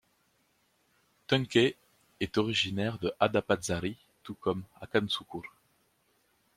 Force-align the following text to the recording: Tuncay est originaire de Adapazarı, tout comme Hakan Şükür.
Tuncay 1.27 1.75
est 2.21 2.37
originaire 2.39 2.97
de 2.97 3.13
Adapazarı, 3.19 3.93
tout 4.23 4.33
comme 4.41 4.63
Hakan 4.81 5.07
Şükür. 5.07 5.47